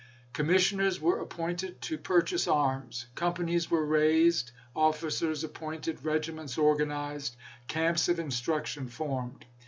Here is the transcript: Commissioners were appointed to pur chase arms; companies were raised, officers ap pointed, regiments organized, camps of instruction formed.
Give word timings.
Commissioners 0.33 0.99
were 0.99 1.19
appointed 1.19 1.79
to 1.79 1.95
pur 1.95 2.23
chase 2.23 2.47
arms; 2.47 3.05
companies 3.13 3.69
were 3.69 3.85
raised, 3.85 4.51
officers 4.75 5.45
ap 5.45 5.53
pointed, 5.53 6.03
regiments 6.03 6.57
organized, 6.57 7.35
camps 7.67 8.09
of 8.09 8.17
instruction 8.17 8.87
formed. 8.87 9.45